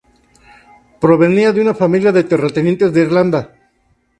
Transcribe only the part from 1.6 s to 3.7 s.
una familia de terratenientes de Irlanda.